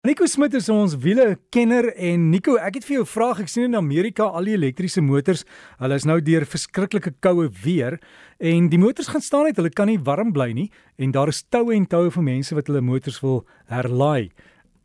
Nico 0.00 0.24
Smit 0.24 0.54
is 0.56 0.70
ons 0.72 0.94
wiele 0.96 1.34
kenner 1.52 1.90
en 2.00 2.22
Nico, 2.32 2.54
ek 2.56 2.78
het 2.78 2.86
vir 2.88 2.94
jou 2.94 3.02
'n 3.04 3.12
vraag. 3.14 3.40
Ek 3.40 3.48
sien 3.52 3.64
in 3.64 3.76
Amerika 3.76 4.24
al 4.24 4.44
die 4.44 4.56
elektriese 4.56 5.02
motors, 5.02 5.44
hulle 5.78 5.94
is 5.94 6.06
nou 6.06 6.22
deur 6.22 6.46
verskriklike 6.46 7.12
koue 7.20 7.50
weer 7.64 8.00
en 8.40 8.70
die 8.70 8.78
motors 8.78 9.08
gaan 9.08 9.20
staan 9.20 9.44
net, 9.44 9.56
hulle 9.56 9.68
kan 9.68 9.88
nie 9.88 9.98
warm 9.98 10.32
bly 10.32 10.54
nie 10.54 10.70
en 10.96 11.12
daar 11.12 11.28
is 11.28 11.42
toue 11.42 11.76
en 11.76 11.84
toue 11.84 12.10
vir 12.10 12.22
mense 12.22 12.54
wat 12.54 12.66
hulle 12.66 12.80
motors 12.80 13.20
wil 13.20 13.44
herlaai. 13.68 14.30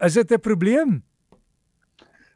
Is 0.01 0.15
dit 0.15 0.31
'n 0.31 0.39
probleem? 0.39 1.01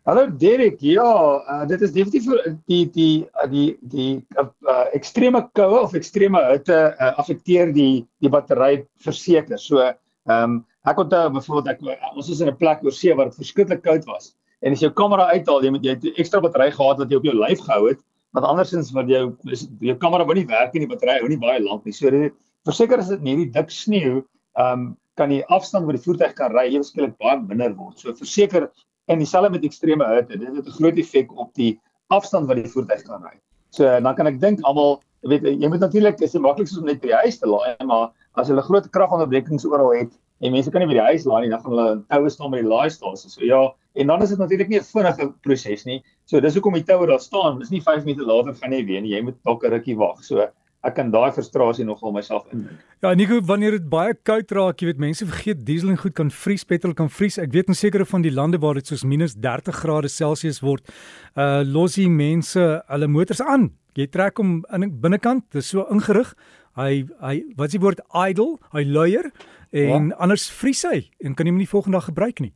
Hallo 0.05 0.30
Derek, 0.30 0.80
ja, 0.80 1.04
uh, 1.04 1.68
dit 1.68 1.82
is 1.82 1.91
definitief 1.91 2.23
die 2.66 2.86
die 2.86 3.27
die 3.50 3.77
die 3.82 4.25
uh, 4.38 4.48
uh, 4.64 4.86
ekstreme 4.93 5.50
koue 5.52 5.82
of 5.82 5.93
ekstreme 5.96 6.39
hitte 6.48 6.96
uh, 6.98 7.20
affekteer 7.20 7.73
die 7.73 8.07
die 8.21 8.30
battery 8.30 8.88
verseker. 9.04 9.57
So, 9.57 9.80
ehm 9.80 10.43
um, 10.43 10.66
Ek 10.88 11.00
onthou 11.02 11.30
byvoorbeeld 11.36 11.68
ek 11.73 11.82
ons 12.16 12.30
was 12.30 12.39
in 12.39 12.48
'n 12.48 12.55
plek 12.55 12.84
oor 12.84 12.91
see 12.96 13.14
waar 13.14 13.28
dit 13.28 13.36
verskriklik 13.36 13.82
koud 13.84 14.05
was. 14.05 14.36
En 14.61 14.71
as 14.71 14.79
jou 14.79 14.92
kamera 14.92 15.28
uithaal, 15.36 15.64
jy 15.64 15.71
moet 15.71 15.83
jy 15.83 15.96
'n 15.96 16.14
ekstra 16.18 16.42
battery 16.42 16.71
gehad 16.71 16.97
wat 17.00 17.10
jy 17.10 17.18
op 17.18 17.24
jou 17.24 17.36
lyf 17.36 17.60
gehou 17.60 17.89
het, 17.89 18.00
want 18.33 18.46
andersins 18.46 18.92
wat 18.92 19.07
jou 19.07 19.36
jou 19.82 19.96
kamera 19.96 20.25
wou 20.25 20.36
nie 20.36 20.47
werk 20.47 20.75
en 20.75 20.82
die 20.86 20.88
battery 20.88 21.19
hou 21.19 21.28
nie 21.28 21.38
baie 21.38 21.60
lank 21.60 21.86
nie. 21.86 21.93
So 21.93 22.10
dit 22.10 22.33
verseker 22.65 23.00
as 23.00 23.10
dit 23.10 23.21
nie 23.21 23.36
die 23.36 23.52
dik 23.52 23.69
sneeu, 23.69 24.24
ehm 24.55 24.74
um, 24.74 24.97
kan 25.18 25.29
die 25.29 25.43
afstand 25.52 25.86
wat 25.86 25.97
die 25.97 26.04
voertuig 26.04 26.33
kan 26.33 26.54
ry 26.55 26.69
eweskielik 26.69 27.18
baie 27.19 27.39
minder 27.41 27.75
word. 27.75 28.00
So 28.00 28.14
verseker 28.14 28.69
en 29.10 29.19
dieselfde 29.19 29.52
met 29.52 29.66
ekstreme 29.68 30.05
hitte, 30.16 30.38
dit 30.38 30.47
het 30.47 30.66
'n 30.68 30.77
groot 30.80 30.97
effek 30.97 31.32
op 31.38 31.54
die 31.55 31.80
afstand 32.08 32.47
wat 32.47 32.55
die 32.55 32.72
voertuig 32.72 33.03
kan 33.03 33.23
ry. 33.23 33.36
So 33.72 33.83
dan 33.83 34.16
kan 34.16 34.27
ek 34.27 34.39
dink 34.39 34.64
almal 34.64 35.02
weet 35.27 35.44
jy 35.44 35.67
moet 35.67 35.80
natuurlik 35.80 36.22
is 36.22 36.31
dit 36.31 36.41
maklikste 36.41 36.80
om 36.80 36.86
net 36.86 37.02
by 37.02 37.08
die 37.08 37.22
huis 37.23 37.39
te 37.39 37.47
laai, 37.47 37.75
maar 37.86 38.11
as 38.36 38.47
hulle 38.47 38.61
groot 38.61 38.89
kragonderbrekings 38.89 39.66
oral 39.66 39.91
het, 39.91 40.11
en 40.42 40.52
mense 40.56 40.72
kan 40.72 40.84
nie 40.84 40.89
by 40.89 40.98
die 40.98 41.08
huis 41.11 41.25
laai 41.28 41.42
nie, 41.44 41.52
dan 41.52 41.61
gaan 41.64 41.75
hulle 41.75 41.88
toue 42.11 42.30
staan 42.34 42.53
by 42.53 42.61
die 42.61 42.70
laaistasies. 42.70 43.36
So 43.36 43.45
ja, 43.45 43.61
en 44.00 44.08
dan 44.08 44.23
is 44.23 44.30
dit 44.30 44.39
natuurlik 44.39 44.70
nie 44.70 44.80
'n 44.80 44.88
vinnige 44.94 45.34
proses 45.42 45.86
nie. 45.86 46.03
So 46.25 46.39
dis 46.39 46.56
hoekom 46.56 46.73
die 46.73 46.83
toue 46.83 47.08
daar 47.08 47.19
staan. 47.19 47.59
Dis 47.59 47.72
nie 47.72 47.81
5 47.81 48.05
minute 48.05 48.25
later 48.25 48.53
gaan 48.53 48.72
jy 48.72 48.86
weer 48.86 49.02
nie. 49.02 49.16
Jy 49.16 49.22
moet 49.22 49.38
dalk 49.44 49.63
'n 49.63 49.72
rukkie 49.72 49.97
wag. 49.97 50.23
So 50.23 50.47
ek 50.83 50.95
kan 50.95 51.11
daai 51.11 51.31
frustrasie 51.36 51.86
nogal 51.86 52.13
myself 52.16 52.45
indink. 52.53 52.80
Ja, 53.03 53.13
Nico, 53.13 53.41
wanneer 53.41 53.72
dit 53.72 53.89
baie 53.89 54.13
koud 54.28 54.52
raak, 54.55 54.80
jy 54.80 54.86
weet 54.86 55.02
mense 55.03 55.25
vergeet 55.25 55.66
diesel 55.67 55.89
en 55.89 55.97
goed 55.97 56.16
kan 56.16 56.31
vries, 56.31 56.63
petrol 56.63 56.94
kan 56.94 57.09
vries. 57.09 57.38
Ek 57.38 57.52
weet 57.52 57.67
in 57.67 57.75
sekere 57.75 58.06
van 58.06 58.22
die 58.22 58.31
lande 58.31 58.59
waar 58.63 58.80
dit 58.80 58.88
soos 58.88 59.03
minus 59.03 59.35
30 59.35 59.75
grade 59.75 60.08
Celsius 60.08 60.61
word, 60.61 60.88
uh 61.35 61.63
los 61.67 61.95
die 62.00 62.08
mense 62.09 62.81
hulle 62.88 63.08
motors 63.08 63.41
aan. 63.41 63.72
Jy 64.00 64.08
trek 64.08 64.39
hom 64.39 64.63
in 64.75 64.91
binnekant, 65.02 65.44
dit 65.52 65.63
is 65.63 65.72
so 65.73 65.83
ingerig. 65.91 66.31
Hy 66.80 67.03
hy 67.19 67.35
wat 67.58 67.67
is 67.67 67.75
die 67.75 67.83
woord 67.83 68.00
idle? 68.16 68.56
Hy 68.72 68.85
luier 68.88 69.31
en 69.72 70.08
ja. 70.08 70.16
anders 70.16 70.50
vries 70.50 70.81
hy 70.88 71.09
en 71.20 71.36
kan 71.38 71.48
hom 71.48 71.59
nie 71.62 71.70
volgende 71.70 71.98
dag 71.98 72.09
gebruik 72.09 72.39
nie. 72.39 72.53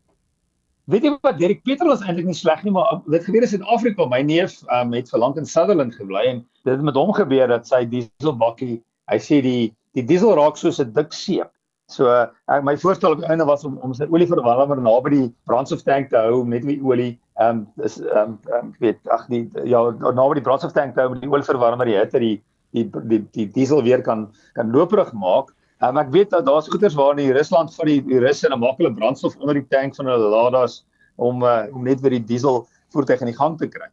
Weet 0.92 1.06
jy 1.08 1.14
wat 1.24 1.38
Derek 1.40 1.62
Petrol 1.64 1.94
is 1.94 2.02
eintlik 2.04 2.28
nie 2.28 2.36
sleg 2.36 2.64
nie, 2.66 2.74
maar 2.76 2.98
dit 3.08 3.24
gebeur 3.24 3.46
in 3.46 3.52
Suid-Afrika. 3.54 4.08
My 4.12 4.20
neef 4.28 4.58
um, 4.68 4.92
het 4.92 5.08
vir 5.14 5.22
lank 5.22 5.38
in 5.40 5.48
Sutherland 5.48 5.96
gebly 5.96 6.26
en 6.28 6.42
dit 6.68 6.74
het 6.74 6.84
met 6.84 6.98
hom 7.00 7.14
gebeur 7.16 7.48
dat 7.48 7.70
sy 7.70 7.86
dieselbakkie, 7.88 8.82
hy 9.12 9.20
sê 9.24 9.40
die 9.46 9.72
die 9.94 10.04
diesel 10.10 10.34
raak 10.36 10.58
soos 10.58 10.82
'n 10.82 10.92
dik 10.92 11.14
seep. 11.14 11.54
So 11.88 12.10
ek 12.10 12.64
my 12.66 12.76
voorstel 12.80 13.16
op 13.16 13.24
einde 13.30 13.46
was 13.46 13.64
om 13.64 13.78
om 13.86 13.94
sy 13.94 14.08
olieverwarmer 14.12 14.82
naby 14.82 15.10
die 15.14 15.28
brandstoftank 15.48 16.10
te 16.10 16.20
hou 16.20 16.44
met 16.44 16.66
die 16.68 16.80
olie. 16.82 17.14
Ehm 17.40 17.64
um, 17.64 17.84
is 17.86 18.00
ehm 18.02 18.36
um, 18.36 18.40
um, 18.58 18.76
weet 18.80 19.00
ag 19.08 19.28
die 19.32 19.48
ja 19.64 19.86
naby 19.92 20.40
die 20.40 20.48
brandstoftank 20.48 20.96
te 20.96 21.04
hou 21.04 21.14
met 21.14 21.22
die 21.22 21.32
olieverwarmer 21.32 21.88
die 21.88 22.00
hitte 22.00 22.20
die 22.20 22.38
die 22.74 22.86
die 23.12 23.22
die 23.32 23.48
diesel 23.56 23.84
weer 23.84 24.02
kan 24.02 24.32
kan 24.54 24.72
looprig 24.72 25.14
maak. 25.14 25.54
Um, 25.84 25.98
ek 26.00 26.14
weet 26.16 26.30
dat 26.32 26.46
daar's 26.48 26.70
goeders 26.72 26.94
waar 26.96 27.18
in 27.20 27.34
Rusland 27.36 27.74
vir 27.76 27.90
die, 27.90 28.02
die 28.06 28.20
Russe 28.24 28.48
'n 28.48 28.60
makkelike 28.60 28.96
brandstof 28.96 29.36
onder 29.42 29.58
die 29.58 29.68
tank 29.68 29.96
van 29.96 30.08
hulle 30.08 30.30
Ladas 30.32 30.86
om 31.18 31.44
uh, 31.44 31.68
om 31.76 31.84
net 31.84 32.00
weer 32.00 32.16
die 32.16 32.24
diesel 32.24 32.64
voertuig 32.94 33.20
in 33.20 33.32
die 33.32 33.36
gang 33.36 33.58
te 33.60 33.68
kry. 33.68 33.90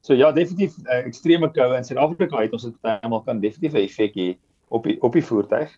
So 0.00 0.14
ja, 0.14 0.32
definitief 0.32 0.78
uh, 0.86 1.02
ekstreme 1.04 1.50
koue 1.52 1.76
in 1.76 1.84
Suid-Afrika 1.84 2.40
het 2.40 2.52
ons 2.56 2.64
dit 2.64 2.90
almal 2.94 3.20
kan 3.26 3.42
definitief 3.42 3.74
'n 3.76 3.84
effek 3.84 4.16
hê 4.16 4.28
op 4.70 4.88
die 4.88 4.96
op 5.02 5.12
die 5.12 5.24
voertuig. 5.24 5.68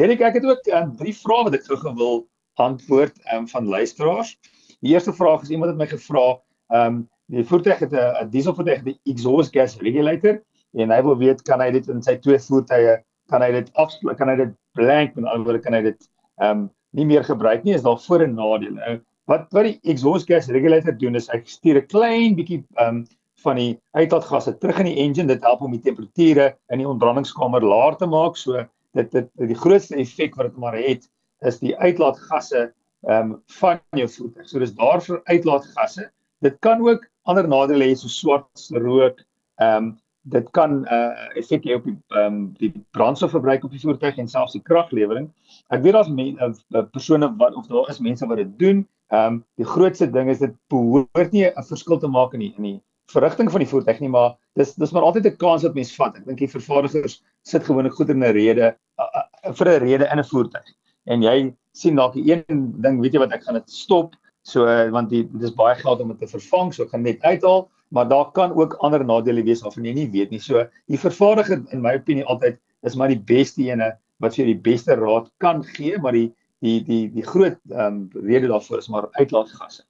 Derek, 0.00 0.20
ek 0.20 0.40
het 0.40 0.44
ook 0.44 0.72
um, 0.72 0.96
drie 0.96 1.14
vrae 1.14 1.44
wat 1.44 1.54
ek 1.54 1.68
gou 1.68 1.76
gewil 1.76 2.24
antwoord 2.56 3.20
um, 3.34 3.48
van 3.48 3.68
luisteraars. 3.68 4.38
Die 4.80 4.94
eerste 4.94 5.12
vraag 5.12 5.42
is 5.42 5.50
iemand 5.50 5.74
het 5.74 5.78
my 5.78 5.90
gevra, 5.90 6.40
ehm 6.72 6.86
um, 6.86 7.08
die 7.30 7.44
voertuig 7.44 7.78
het 7.78 7.92
'n 7.92 8.30
dieselvoertuig 8.30 8.82
die 8.88 8.98
exhaust 9.04 9.52
gas 9.52 9.76
regulator 9.84 10.40
en 10.74 10.90
hy 10.90 11.02
wil 11.02 11.18
weet 11.18 11.42
kan 11.42 11.60
hy 11.60 11.70
dit 11.70 11.88
in 11.88 12.02
sy 12.02 12.16
twee 12.16 12.38
voertuie 12.38 12.96
kan 13.28 13.42
hy 13.42 13.52
dit 13.52 13.70
kan 14.18 14.28
hy 14.28 14.36
dit 14.36 14.56
blank 14.80 15.14
met 15.14 15.28
ander 15.28 15.46
woorde 15.46 15.62
kan 15.66 15.76
hy 15.78 15.84
dit 15.92 16.10
ehm 16.40 16.50
um, 16.50 16.68
nie 16.98 17.06
meer 17.06 17.22
gebruik 17.22 17.62
nie 17.62 17.76
is 17.76 17.84
daar 17.86 18.00
voor 18.02 18.24
en 18.24 18.34
nadele. 18.34 18.74
Nou 18.80 18.98
wat 19.30 19.46
wat 19.54 19.68
die 19.68 19.92
exhaust 19.92 20.26
gas 20.26 20.48
regulator 20.50 20.96
doen 20.98 21.18
is 21.20 21.28
hy 21.30 21.38
stuur 21.46 21.78
'n 21.80 21.90
klein 21.94 22.36
bietjie 22.38 22.62
ehm 22.76 23.02
um, 23.02 23.06
van 23.40 23.56
die 23.56 23.78
uitlaatgasse 23.96 24.52
terug 24.60 24.82
in 24.82 24.90
die 24.90 24.98
engine 25.04 25.30
dit 25.30 25.46
help 25.46 25.62
om 25.64 25.72
die 25.72 25.84
temperature 25.84 26.50
in 26.74 26.82
die 26.82 26.88
ontbrandingskamer 26.88 27.64
laer 27.64 27.96
te 27.96 28.08
maak 28.10 28.36
so 28.36 28.64
dit 28.98 29.12
dit 29.12 29.30
die 29.52 29.60
grootste 29.62 29.96
effek 30.02 30.36
wat 30.36 30.50
dit 30.50 30.58
maar 30.64 30.76
het 30.76 31.06
is 31.48 31.60
die 31.62 31.76
uitlaatgasse 31.78 32.66
ehm 33.08 33.32
um, 33.32 33.36
van 33.60 33.80
jou 33.96 34.08
voertuig. 34.08 34.48
So 34.48 34.60
dis 34.60 34.74
daar 34.76 35.00
vir 35.00 35.22
uitlaatgasse. 35.24 36.10
Dit 36.44 36.58
kan 36.60 36.82
ook 36.84 37.06
ander 37.24 37.48
nadele 37.48 37.86
hê 37.88 37.96
so 37.96 38.08
swart 38.08 38.68
rook 38.76 39.22
ehm 39.60 39.76
um, 39.76 39.98
dit 40.22 40.50
kan 40.50 40.84
uh, 40.92 41.36
effek 41.38 41.64
hê 41.64 41.76
op 41.78 41.86
die 41.88 41.96
ehm 42.12 42.26
um, 42.26 42.40
die 42.58 42.72
brandstofverbruik 42.96 43.64
op 43.64 43.72
die 43.72 43.80
voertuig 43.80 44.18
en 44.20 44.28
selfs 44.28 44.52
die 44.52 44.62
kraglewering. 44.62 45.30
Ek 45.72 45.82
weet 45.82 45.96
daar's 45.96 46.12
men, 46.12 46.36
uh, 46.36 46.52
uh, 46.76 46.84
persone 46.92 47.30
wat 47.40 47.56
of 47.56 47.66
daar 47.70 47.88
is 47.88 48.02
mense 48.04 48.26
wat 48.26 48.42
dit 48.42 48.52
doen. 48.58 48.84
Ehm 49.08 49.40
um, 49.40 49.40
die 49.56 49.66
grootste 49.66 50.10
ding 50.10 50.28
is 50.30 50.42
dit 50.44 50.54
behoort 50.68 51.32
nie 51.32 51.46
'n 51.48 51.66
verskil 51.72 51.98
te 51.98 52.08
maak 52.08 52.34
in 52.34 52.40
die 52.40 52.52
in 52.56 52.62
die 52.62 52.78
verrigting 53.10 53.50
van 53.50 53.64
die 53.64 53.70
voertuig 53.70 54.00
nie, 54.00 54.08
maar 54.08 54.36
dis 54.54 54.74
dis 54.74 54.92
maar 54.92 55.02
altyd 55.02 55.26
'n 55.26 55.36
kans 55.36 55.62
wat 55.62 55.74
mens 55.74 55.94
vat. 55.96 56.16
Ek 56.16 56.26
dink 56.26 56.38
die 56.38 56.54
vervaardigers 56.56 57.22
sit 57.42 57.64
gewoonlik 57.64 57.94
goed 57.94 58.10
in 58.10 58.22
'n 58.22 58.32
rede 58.32 58.76
uh, 59.00 59.04
uh, 59.04 59.52
vir 59.52 59.68
'n 59.68 59.80
rede 59.80 60.08
in 60.12 60.18
'n 60.18 60.24
voertuig. 60.24 60.68
En 61.06 61.22
jy 61.22 61.54
sien 61.72 61.96
dalk 61.96 62.14
een 62.14 62.44
ding, 62.82 63.00
weet 63.00 63.12
jy 63.12 63.18
wat 63.18 63.32
ek 63.32 63.44
gaan 63.44 63.54
dit 63.54 63.70
stop 63.70 64.14
so 64.42 64.66
uh, 64.66 64.90
want 64.90 65.10
die 65.10 65.28
dis 65.38 65.54
baie 65.54 65.74
geld 65.74 66.00
om 66.00 66.08
dit 66.08 66.18
te 66.18 66.26
vervang, 66.26 66.72
so 66.74 66.84
ek 66.84 66.90
gaan 66.90 67.02
net 67.02 67.22
uithaal 67.22 67.68
maar 67.90 68.08
daar 68.08 68.30
kan 68.32 68.52
ook 68.54 68.76
ander 68.86 69.04
nadele 69.04 69.42
wees 69.42 69.62
waarvan 69.62 69.84
jy 69.84 69.94
nie 69.94 70.10
weet 70.10 70.30
nie. 70.30 70.40
So 70.40 70.64
die 70.86 70.98
vervaardiger 70.98 71.62
in 71.74 71.82
my 71.82 71.96
opinie 71.98 72.24
altyd 72.24 72.58
is 72.86 72.96
maar 72.96 73.12
die 73.12 73.20
beste 73.20 73.62
ene 73.66 73.92
wat 74.22 74.36
vir 74.36 74.44
jou 74.44 74.52
die 74.52 74.62
beste 74.70 74.96
raad 74.98 75.30
kan 75.42 75.64
gee, 75.64 75.98
maar 75.98 76.16
die 76.16 76.30
die 76.60 76.80
die 76.84 77.04
die 77.12 77.24
groot 77.24 77.58
ehm 77.70 77.86
um, 77.86 78.26
rede 78.26 78.50
daarvoor 78.50 78.78
is 78.78 78.88
maar 78.88 79.08
uitlaatgasse. 79.18 79.84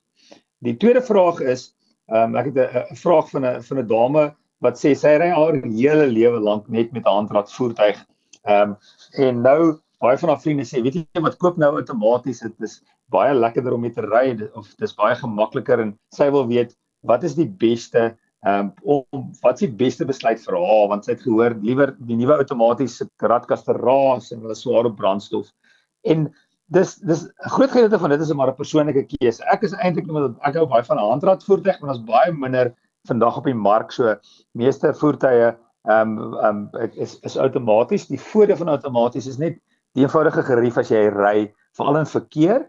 Die 0.65 0.77
tweede 0.77 1.03
vraag 1.03 1.41
is 1.41 1.71
ehm 2.09 2.35
um, 2.35 2.37
ek 2.37 2.53
het 2.55 2.59
'n 2.93 2.97
vraag 2.97 3.31
van 3.31 3.47
'n 3.47 3.63
van 3.63 3.79
'n 3.79 3.87
dame 3.87 4.25
wat 4.61 4.79
sê 4.79 4.95
sy 4.95 5.17
ry 5.19 5.31
haar 5.35 5.61
hele 5.65 6.07
lewe 6.07 6.41
lank 6.41 6.69
net 6.69 6.93
met 6.93 7.05
'n 7.05 7.17
handrat 7.19 7.53
voertuig. 7.53 7.99
Ehm 8.45 8.71
um, 8.71 8.77
en 9.17 9.43
nou 9.43 9.79
baie 10.01 10.19
van 10.19 10.29
haar 10.29 10.41
vriende 10.41 10.65
sê, 10.65 10.83
weet 10.83 10.95
jy 10.95 11.21
wat 11.21 11.37
koop 11.37 11.57
nou 11.57 11.75
outomaties, 11.77 12.41
dit 12.41 12.61
is 12.61 12.83
baie 13.13 13.35
lekkerder 13.35 13.75
om 13.75 13.81
mee 13.81 13.93
te 13.93 14.01
ry 14.07 14.39
of 14.55 14.69
dis 14.79 14.95
baie 14.95 15.15
gemakliker 15.15 15.81
en 15.81 15.99
sy 16.17 16.31
wil 16.31 16.47
weet 16.47 16.77
wat 17.07 17.25
is 17.25 17.35
die 17.35 17.49
beste 17.49 18.17
um, 18.47 18.73
om 18.83 19.31
wat 19.43 19.61
is 19.61 19.69
die 19.69 19.77
beste 19.83 20.07
besluit 20.09 20.41
vir 20.45 20.57
haar? 20.57 20.89
Want 20.93 21.07
sy 21.07 21.15
het 21.15 21.25
gehoor 21.25 21.57
liewer 21.65 21.95
die 22.09 22.19
nuwe 22.19 22.41
outomatiese 22.41 23.09
radkaste 23.23 23.77
raas 23.81 24.31
en 24.33 24.45
hulle 24.45 24.57
swaar 24.57 24.89
op 24.89 24.99
brandstof. 25.01 25.51
En 26.09 26.29
dis 26.71 26.95
dis 27.03 27.25
'n 27.25 27.51
groot 27.57 27.71
gedeelte 27.71 27.99
van 27.99 28.11
dit 28.11 28.21
is 28.21 28.33
maar 28.33 28.49
'n 28.49 28.57
persoonlike 28.57 29.07
keuse. 29.07 29.43
Ek 29.53 29.63
is 29.63 29.73
eintlik 29.73 30.07
iemand 30.07 30.37
wat 30.37 30.49
ek 30.49 30.55
hou 30.57 30.67
baie 30.67 30.85
van 30.85 30.99
handrad 30.99 31.45
voertuig 31.45 31.81
want 31.81 31.97
ons 31.97 32.05
baie 32.05 32.33
minder 32.33 32.75
vandag 33.09 33.37
op 33.37 33.45
die 33.45 33.55
mark. 33.55 33.93
So 33.93 34.17
meeste 34.53 34.95
voertuie 34.95 35.57
ehm 35.89 36.19
um, 36.19 36.35
ehm 36.35 36.69
um, 36.75 36.91
is 36.95 37.19
is 37.21 37.37
outomaties. 37.37 38.07
Die 38.07 38.21
voordeel 38.21 38.57
van 38.57 38.69
outomaties 38.69 39.27
is 39.27 39.39
net 39.39 39.59
die 39.95 40.05
eenvoudige 40.05 40.43
gerief 40.43 40.79
as 40.79 40.91
jy 40.91 41.09
ry 41.09 41.53
veral 41.77 41.97
in 41.97 42.07
verkeer 42.07 42.69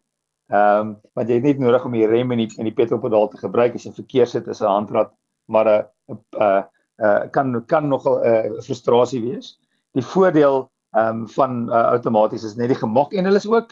Ehm 0.51 0.79
um, 0.79 0.95
want 1.15 1.29
jy 1.29 1.37
het 1.39 1.45
net 1.47 1.59
nodig 1.63 1.85
om 1.87 1.93
die 1.95 2.07
rem 2.07 2.31
en 2.35 2.41
die 2.41 2.49
en 2.59 2.67
die 2.67 2.75
petrolpedaal 2.75 3.29
te 3.31 3.37
gebruik 3.39 3.75
as 3.77 3.85
jy 3.87 3.91
verkeer 3.95 4.27
sit 4.27 4.47
as 4.51 4.59
'n 4.61 4.67
handrat, 4.67 5.13
maar 5.47 5.67
'n 5.69 5.83
uh, 6.11 6.15
'n 6.15 6.43
uh, 6.43 6.63
uh, 6.99 7.21
kan 7.31 7.65
kan 7.65 7.87
nogal 7.87 8.19
'n 8.19 8.55
uh, 8.55 8.61
frustrasie 8.65 9.21
wees. 9.21 9.59
Die 9.95 10.03
voordeel 10.03 10.67
ehm 10.91 11.21
um, 11.21 11.27
van 11.37 11.69
uh, 11.69 11.85
outomaties 11.95 12.43
is 12.43 12.57
net 12.59 12.67
die 12.67 12.81
gemak 12.83 13.13
en 13.13 13.25
hulle 13.25 13.39
is 13.39 13.47
ook 13.47 13.71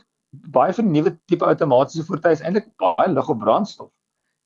baie 0.56 0.74
van 0.74 0.86
die 0.86 1.02
nuwe 1.02 1.18
tipe 1.26 1.46
outomatiese 1.46 2.06
voertuie 2.08 2.38
is 2.38 2.42
eintlik 2.42 2.72
baie 2.78 3.12
lig 3.12 3.30
op 3.30 3.40
brandstof. 3.40 3.92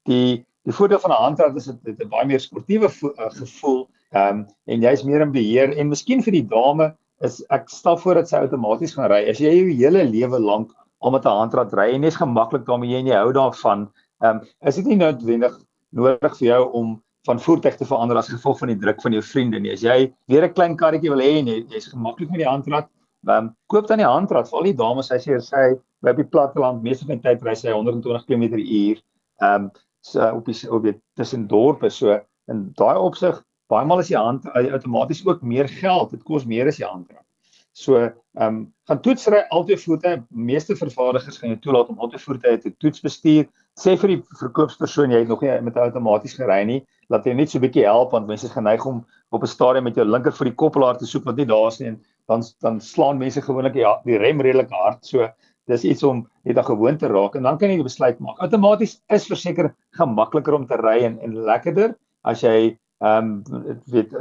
Die 0.09 0.45
die 0.63 0.73
voordeel 0.73 0.99
van 0.99 1.11
'n 1.11 1.23
handrat 1.23 1.55
is 1.55 1.65
dit 1.65 1.79
het 1.85 2.01
'n 2.01 2.09
baie 2.09 2.25
meer 2.25 2.39
sportiewe 2.39 2.89
uh, 2.89 3.29
gevoel 3.29 3.89
ehm 4.11 4.29
um, 4.29 4.45
en 4.65 4.81
jy's 4.81 5.03
meer 5.03 5.21
in 5.21 5.31
beheer 5.31 5.77
en 5.77 5.89
miskien 5.89 6.23
vir 6.23 6.33
die 6.41 6.47
dame 6.47 6.95
is 7.21 7.43
ek 7.49 7.69
stel 7.69 7.97
voor 7.97 8.13
dat 8.13 8.29
sy 8.29 8.41
outomaties 8.41 8.93
gaan 8.93 9.11
ry. 9.11 9.29
As 9.29 9.37
jy 9.37 9.53
jou 9.53 9.69
hele 9.69 10.03
lewe 10.03 10.39
lank 10.39 10.73
om 11.03 11.11
met 11.11 11.25
'n 11.25 11.39
handrat 11.39 11.73
ry 11.73 11.91
en 11.93 12.01
net 12.01 12.15
gemaklik 12.15 12.65
daarmee 12.65 12.97
en 12.97 13.07
jy 13.07 13.15
hou 13.15 13.31
daarvan. 13.35 13.89
Ehm 14.23 14.37
um, 14.37 14.41
is 14.69 14.75
dit 14.75 14.85
nie 14.85 14.95
noodwendig 14.95 15.55
nodig 15.91 16.37
vir 16.39 16.47
jou 16.47 16.61
om 16.79 17.03
van 17.27 17.39
voertuig 17.39 17.75
te 17.77 17.85
verander 17.85 18.17
as 18.17 18.29
gevolg 18.31 18.59
van 18.59 18.71
die 18.71 18.79
druk 18.79 19.01
van 19.01 19.11
jou 19.11 19.21
vriende 19.23 19.59
nie. 19.59 19.71
As 19.71 19.83
jy 19.83 20.13
weer 20.27 20.45
'n 20.47 20.53
klein 20.53 20.77
karretjie 20.77 21.09
wil 21.09 21.23
hê 21.23 21.39
en 21.39 21.47
jy, 21.47 21.65
jy's 21.69 21.91
gemaklik 21.91 22.29
met 22.29 22.39
die 22.39 22.49
handrat, 22.49 22.87
ehm 23.27 23.37
um, 23.37 23.55
koop 23.67 23.87
dan 23.87 23.97
die 23.97 24.07
handrat. 24.07 24.49
Val 24.49 24.63
die 24.63 24.75
dames 24.75 25.11
as 25.11 25.25
jy 25.25 25.39
sê 25.39 25.79
by 26.01 26.09
op 26.11 26.17
die 26.17 26.31
platteland 26.35 26.83
meeste 26.83 27.05
van 27.05 27.19
die 27.19 27.23
tyd 27.29 27.43
ry 27.43 27.55
hy 27.55 27.71
120 27.71 28.25
km/h. 28.25 29.01
Ehm 29.41 29.63
um, 29.63 29.71
so 30.01 30.19
op 30.35 30.45
die 30.45 30.71
op 30.71 30.83
die 30.83 30.95
tussen 31.15 31.47
dorpe 31.47 31.89
so 31.89 32.19
in 32.47 32.71
daai 32.75 32.97
opsig 32.99 33.43
baie 33.67 33.85
maal 33.85 33.99
is 33.99 34.07
die 34.11 34.17
hand 34.17 34.47
outomaties 34.53 35.25
ook 35.25 35.41
meer 35.41 35.67
geld. 35.67 36.11
Dit 36.11 36.23
kos 36.23 36.45
meer 36.45 36.67
as 36.67 36.77
die 36.77 36.87
handrak. 36.87 37.25
So, 37.73 37.97
ehm 37.97 38.13
um, 38.45 38.57
gaan 38.85 38.99
toetsry 39.01 39.39
altyd 39.49 39.81
voertuie. 39.81 40.21
Meeste 40.29 40.75
vervaardigers 40.77 41.39
gaan 41.41 41.55
jou 41.55 41.59
toelaat 41.63 41.87
om 41.89 42.01
altyd 42.05 42.21
voertuie 42.21 42.59
te 42.61 42.71
toets 42.77 43.01
bestuur. 43.01 43.47
Sê 43.81 43.95
vir 43.97 44.11
die 44.13 44.17
verkoopspersoon 44.41 45.13
jy 45.13 45.23
het 45.23 45.31
nog 45.31 45.41
nie 45.41 45.55
met 45.65 45.79
outomaties 45.81 46.35
gery 46.37 46.59
nie, 46.69 46.83
laat 47.09 47.25
jy 47.25 47.33
net 47.33 47.49
so 47.49 47.57
'n 47.57 47.63
bietjie 47.65 47.87
help 47.87 48.11
want 48.13 48.27
mense 48.29 48.45
is 48.45 48.53
geneig 48.53 48.85
om 48.85 49.01
op 49.31 49.41
'n 49.41 49.49
stadium 49.49 49.83
met 49.89 49.95
jou 49.95 50.05
linker 50.05 50.31
vir 50.31 50.51
die 50.51 50.59
koppelaar 50.61 50.97
te 50.97 51.09
soek 51.09 51.25
wat 51.25 51.35
nie 51.35 51.49
daar 51.49 51.67
is 51.67 51.79
nie 51.79 51.87
en 51.87 51.97
dan 52.27 52.43
dan 52.61 52.79
slaan 52.79 53.17
mense 53.17 53.41
gewoonlik 53.41 53.75
ja, 53.75 53.99
die 54.05 54.17
rem 54.17 54.41
redelik 54.41 54.69
hard. 54.69 55.05
So, 55.05 55.29
dis 55.67 55.83
iets 55.83 56.03
om 56.03 56.27
net 56.43 56.57
'n 56.57 56.69
gewoonte 56.69 57.07
raak 57.07 57.35
en 57.35 57.43
dan 57.43 57.57
kan 57.57 57.69
jy 57.69 57.77
die 57.77 57.89
besluit 57.89 58.19
maak. 58.19 58.37
Outomaties 58.37 59.01
is 59.09 59.25
verseker 59.25 59.73
gemakliker 59.97 60.53
om 60.53 60.67
te 60.67 60.77
ry 60.77 61.03
en 61.03 61.19
en 61.19 61.43
lekkerder 61.45 61.95
as 62.23 62.41
jy 62.41 62.77
ehm 63.01 63.43
um, 63.43 63.81
weet 63.87 64.13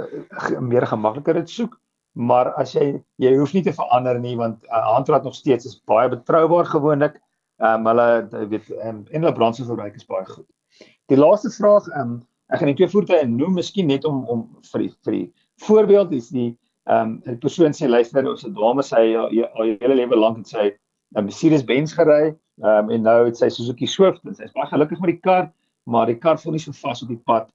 meer 0.61 0.87
gemakliker 0.87 1.35
dit 1.35 1.51
soek 1.51 1.79
maar 2.13 2.53
as 2.61 2.75
jy 2.77 3.03
jy 3.23 3.37
hoef 3.37 3.55
nie 3.55 3.63
te 3.65 3.73
verander 3.73 4.19
nie 4.21 4.35
want 4.37 4.65
uh, 4.69 4.83
handrat 4.95 5.25
nog 5.25 5.35
steeds 5.35 5.67
is 5.67 5.79
baie 5.89 6.09
betroubaar 6.09 6.69
gewoonlik. 6.69 7.21
Ehm 7.63 7.87
um, 7.87 7.87
hulle 7.87 8.49
weet 8.51 8.71
um, 8.71 9.05
en 9.11 9.23
hulle 9.23 9.33
brandstofverbruik 9.33 9.95
is 9.97 10.07
baie 10.07 10.27
goed. 10.27 10.49
Die 11.09 11.17
laaste 11.17 11.51
vraag 11.51 11.89
ehm 11.89 12.01
um, 12.01 12.21
ek 12.53 12.61
gaan 12.61 12.69
net 12.69 12.77
twee 12.77 12.93
voertuie 12.93 13.29
noem 13.29 13.57
miskien 13.57 13.89
net 13.89 14.05
om 14.05 14.25
om 14.29 14.45
vir 14.73 14.85
die 14.85 14.93
vir 15.07 15.17
die 15.19 15.27
voorbeeld 15.67 16.13
is 16.19 16.29
die 16.35 16.51
ehm 16.91 17.17
um, 17.17 17.23
'n 17.27 17.39
persoon 17.39 17.73
sê 17.73 17.89
luister 17.89 18.29
ons 18.29 18.45
'n 18.45 18.55
dame 18.59 18.83
sê 18.83 19.03
al 19.17 19.65
hele 19.81 19.95
lewe 19.95 20.17
lank 20.17 20.37
het 20.43 20.49
sy 20.49 20.67
'n 21.17 21.25
Mercedes 21.25 21.65
Benz 21.65 21.95
gery 21.95 22.35
ehm 22.63 22.85
um, 22.85 22.91
en 22.91 23.03
nou 23.03 23.25
het 23.25 23.37
sy 23.37 23.49
Suzuki 23.49 23.87
Swift 23.87 24.25
en 24.25 24.35
sy 24.35 24.45
is 24.45 24.53
baie 24.53 24.69
gelukkig 24.69 25.01
met 25.01 25.15
die 25.15 25.21
kar 25.21 25.53
maar 25.87 26.07
die 26.07 26.19
kar 26.19 26.39
voel 26.39 26.53
nie 26.53 26.65
so 26.65 26.73
vas 26.73 27.03
op 27.03 27.09
die 27.09 27.23
pad 27.27 27.49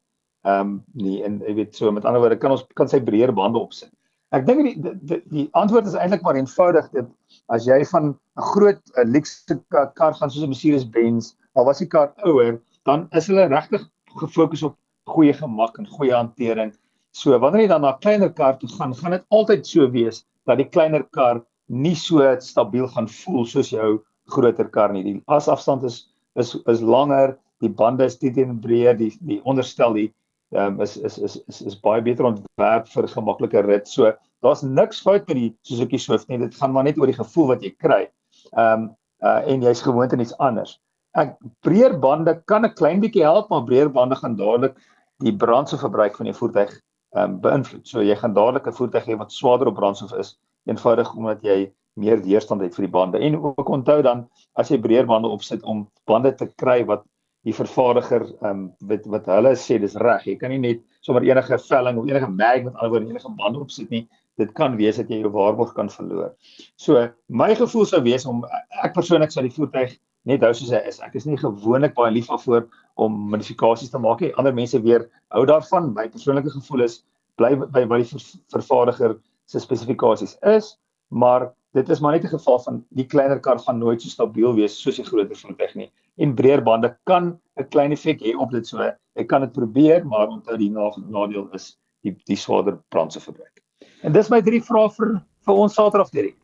ehm 0.46 0.62
um, 0.62 0.84
nie 0.94 1.22
en 1.24 1.42
jy 1.46 1.54
weet 1.62 1.76
so 1.76 1.92
met 1.92 2.06
ander 2.06 2.22
woorde 2.22 2.40
kan 2.40 2.52
ons 2.52 2.66
kan 2.74 2.88
sy 2.88 3.00
breër 3.00 3.34
bande 3.34 3.60
opsit. 3.60 3.92
Ek 4.36 4.44
dink 4.48 4.66
die, 4.66 4.74
die 4.84 4.96
die 5.08 5.18
die 5.32 5.44
antwoord 5.56 5.86
is 5.88 5.94
eintlik 5.96 6.24
maar 6.26 6.36
eenvoudig 6.36 6.88
dit 6.96 7.08
as 7.56 7.68
jy 7.68 7.78
van 7.92 8.10
'n 8.12 8.48
groot 8.50 8.82
luxe 9.08 9.56
kar 9.72 10.18
gaan 10.18 10.32
soos 10.34 10.44
'n 10.44 10.52
Mercedes 10.52 10.84
Benz, 10.96 11.36
al 11.56 11.66
was 11.70 11.80
die 11.80 11.88
kar 11.88 12.12
ouer, 12.28 12.60
dan 12.84 13.08
is 13.16 13.30
hulle 13.32 13.48
regtig 13.48 13.86
gefokus 14.20 14.64
op 14.68 14.76
goeie 15.08 15.34
gemak 15.34 15.80
en 15.80 15.88
goeie 15.88 16.12
hantering. 16.12 16.74
So 17.16 17.40
wanneer 17.40 17.62
jy 17.62 17.68
dan 17.72 17.82
na 17.82 17.94
'n 17.94 18.04
kleiner 18.04 18.34
kar 18.34 18.60
toe 18.60 18.70
gaan, 18.70 18.94
gaan 18.94 19.16
dit 19.16 19.26
altyd 19.32 19.66
so 19.68 19.88
wees 19.92 20.26
dat 20.46 20.58
die 20.58 20.70
kleiner 20.76 21.04
kar 21.04 21.42
nie 21.68 21.96
so 21.96 22.20
stabiel 22.40 22.88
gaan 22.88 23.08
voel 23.08 23.46
soos 23.46 23.70
jou 23.70 24.04
groter 24.28 24.68
kar 24.68 24.92
nie. 24.92 25.04
Die 25.04 25.24
asafstand 25.28 25.84
is 25.84 26.12
is 26.36 26.56
is 26.68 26.82
langer, 26.82 27.38
die 27.62 27.70
bande 27.70 28.04
is 28.04 28.20
dit 28.20 28.38
en 28.38 28.60
breër, 28.60 28.98
die 28.98 29.14
die 29.22 29.42
onderstel 29.44 29.94
die 29.94 30.14
um, 30.56 30.82
is, 30.82 30.98
is 30.98 31.18
is 31.18 31.38
is 31.48 31.62
is 31.62 31.80
baie 31.80 32.02
beter 32.02 32.26
ontwerp 32.26 32.88
vir 32.88 33.04
'n 33.04 33.14
gemaklike 33.14 33.62
rit. 33.66 33.88
So 33.88 34.14
daar's 34.42 34.64
niks 34.64 35.02
fout 35.02 35.28
met 35.28 35.36
die 35.36 35.56
Suzuki 35.62 35.98
Swift 35.98 36.28
nie. 36.28 36.38
Dit 36.38 36.56
gaan 36.56 36.72
maar 36.72 36.84
net 36.84 36.98
oor 36.98 37.08
die 37.08 37.22
gevoel 37.22 37.48
wat 37.48 37.64
jy 37.64 37.76
kry. 37.78 38.08
Ehm 38.54 38.74
um, 38.74 38.96
uh, 39.24 39.42
en 39.50 39.62
jy's 39.62 39.82
gewoond 39.82 40.14
aan 40.14 40.20
iets 40.20 40.38
anders. 40.38 40.80
Ek 41.18 41.36
breër 41.66 42.00
bande 42.00 42.42
kan 42.46 42.66
'n 42.66 42.74
klein 42.74 43.00
bietjie 43.02 43.24
help, 43.24 43.50
maar 43.50 43.64
breër 43.64 43.90
bande 43.90 44.16
gaan 44.16 44.36
dadelik 44.36 44.78
die 45.20 45.36
brandstofverbruik 45.36 46.16
van 46.16 46.26
jou 46.26 46.36
voertuig 46.36 46.72
ehm 47.16 47.24
um, 47.24 47.40
beïnvloed. 47.42 47.88
So 47.88 48.02
jy 48.02 48.16
gaan 48.16 48.34
dadelik 48.34 48.68
'n 48.68 48.78
voertuig 48.80 49.06
hê 49.06 49.18
wat 49.18 49.32
swaarder 49.32 49.68
op 49.68 49.76
brandstof 49.76 50.14
is, 50.14 50.38
eenvoudig 50.66 51.16
omdat 51.16 51.42
jy 51.42 51.74
meer 51.98 52.22
weerstand 52.22 52.62
het 52.62 52.76
vir 52.76 52.86
die 52.86 52.92
bande. 52.94 53.20
En 53.20 53.38
ook 53.42 53.70
onthou 53.70 54.02
dan 54.02 54.28
as 54.54 54.70
jy 54.70 54.78
breër 54.78 55.06
bande 55.06 55.28
opsit 55.28 55.64
om 55.64 55.88
bande 56.06 56.36
te 56.36 56.46
kry 56.56 56.86
wat 56.86 57.04
die 57.48 57.56
vervaardiger 57.56 58.26
ehm 58.28 58.50
um, 58.50 58.64
wat 58.90 59.06
wat 59.14 59.28
hulle 59.32 59.54
sê 59.56 59.78
dis 59.80 59.96
reg. 60.04 60.26
Jy 60.28 60.36
kan 60.42 60.52
nie 60.52 60.62
net 60.64 60.82
sommer 61.06 61.24
enige 61.24 61.60
velling 61.68 62.00
of 62.00 62.08
enige 62.10 62.30
mag 62.32 62.64
met 62.66 62.76
alhoewel 62.76 63.08
enige 63.08 63.32
band 63.40 63.60
opsit 63.62 63.92
nie. 63.94 64.04
Dit 64.38 64.52
kan 64.58 64.76
wees 64.78 65.00
dat 65.00 65.10
jy 65.10 65.22
jou 65.24 65.32
waarborg 65.34 65.72
kan 65.78 65.90
verloor. 65.90 66.34
So 66.76 67.08
my 67.30 67.54
gevoel 67.56 67.88
sou 67.90 68.02
wees 68.04 68.28
om 68.30 68.44
ek 68.84 68.94
persoonlik 68.98 69.32
sou 69.34 69.46
die 69.46 69.54
voertuig 69.54 69.96
net 70.28 70.44
hou 70.44 70.52
soos 70.54 70.74
hy 70.76 70.82
is. 70.90 71.00
Ek 71.06 71.16
is 71.16 71.26
nie 71.26 71.40
gewoonlik 71.40 71.96
baie 71.96 72.12
lief 72.12 72.28
daarvoor 72.28 72.68
om 73.00 73.16
modifikasies 73.32 73.94
te 73.94 74.02
maak 74.02 74.22
nie. 74.22 74.34
Ander 74.36 74.56
mense 74.56 74.82
weer 74.84 75.08
hou 75.36 75.46
daarvan. 75.48 75.94
My 75.96 76.10
persoonlike 76.12 76.52
gevoel 76.58 76.84
is 76.84 77.00
bly 77.40 77.54
by 77.56 77.86
wat 77.88 78.04
die 78.04 78.24
vervaardiger 78.52 79.16
se 79.48 79.62
spesifikasies 79.64 80.36
is, 80.52 80.74
maar 81.08 81.54
dit 81.78 81.90
is 81.94 82.02
maar 82.04 82.18
net 82.18 82.26
'n 82.26 82.36
geval 82.36 82.60
van 82.60 82.84
die 82.90 83.06
kleiner 83.06 83.40
kar 83.40 83.60
gaan 83.60 83.80
nooit 83.80 84.02
so 84.02 84.10
stabiel 84.10 84.56
wees 84.56 84.76
soos 84.82 84.98
die 85.00 85.06
groter 85.06 85.36
voertuig 85.36 85.76
nie. 85.76 85.92
En 86.18 86.36
breër 86.36 86.64
bande 86.64 86.98
kan 87.04 87.40
'n 87.58 87.70
klein 87.70 87.92
effek 87.92 88.22
hê 88.22 88.36
op 88.36 88.52
dit 88.52 88.68
so. 88.68 88.92
Ek 89.16 89.28
kan 89.28 89.42
dit 89.42 89.52
probeer, 89.52 90.06
maar 90.06 90.28
onthou 90.28 90.58
die 90.58 90.72
nadeel 90.72 91.50
is 91.54 91.78
die 92.02 92.16
die 92.26 92.36
swaarder 92.36 92.80
brandstofverbruik. 92.90 93.64
En 94.02 94.12
dis 94.12 94.30
my 94.30 94.42
drie 94.42 94.62
vrae 94.62 94.90
vir 94.90 95.22
vir 95.48 95.56
ons 95.56 95.74
Saterdag 95.74 96.12
hierdie. 96.12 96.36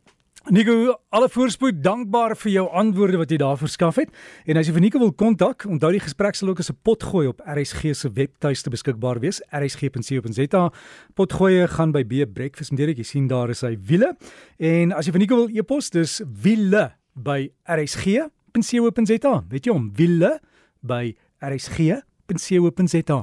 Nico, 0.52 0.98
alle 1.10 1.30
voorspoed, 1.32 1.78
dankbaar 1.80 2.34
vir 2.36 2.52
jou 2.52 2.64
antwoorde 2.76 3.20
wat 3.22 3.30
jy 3.32 3.38
daar 3.40 3.56
verskaf 3.56 3.96
het. 4.02 4.10
En 4.44 4.58
as 4.60 4.68
jy 4.68 4.74
vir 4.76 4.84
Nico 4.84 5.00
wil 5.00 5.14
kontak, 5.16 5.64
onthou 5.64 5.94
die 5.96 6.02
gesprek 6.04 6.36
sal 6.36 6.50
ook 6.52 6.60
as 6.60 6.70
'n 6.70 6.80
potgooi 6.84 7.28
op 7.28 7.40
RSG 7.48 7.96
se 7.96 8.12
webtuiste 8.12 8.70
beskikbaar 8.70 9.22
wees, 9.22 9.40
rsg.co.za. 9.52 10.72
Potgooi 11.16 11.68
gaan 11.68 11.92
by 11.94 12.04
B 12.04 12.28
Breakfast 12.28 12.72
met 12.72 12.80
Derek, 12.80 12.98
jy 12.98 13.04
sien 13.04 13.28
daar 13.28 13.50
is 13.50 13.62
hy 13.62 13.78
wiele. 13.80 14.18
En 14.60 14.92
as 14.92 15.06
jy 15.06 15.12
vir 15.12 15.20
Nico 15.20 15.36
wil 15.36 15.50
e-pos, 15.56 15.90
dis 15.90 16.22
wiele 16.28 16.92
by 17.16 17.50
rsg.co.za. 18.54 19.44
Weet 19.50 19.66
jy 19.66 19.74
hom, 19.74 19.90
wiele 19.98 20.40
by 20.82 21.16
rsg.co.za. 21.42 23.20